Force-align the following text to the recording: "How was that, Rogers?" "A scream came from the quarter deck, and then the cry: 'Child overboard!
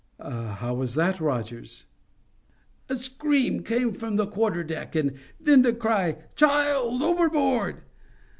"How 0.19 0.73
was 0.73 0.95
that, 0.95 1.19
Rogers?" 1.19 1.85
"A 2.89 2.95
scream 2.95 3.61
came 3.61 3.93
from 3.93 4.15
the 4.15 4.25
quarter 4.25 4.63
deck, 4.63 4.95
and 4.95 5.13
then 5.39 5.61
the 5.61 5.73
cry: 5.73 6.17
'Child 6.35 7.03
overboard! 7.03 7.83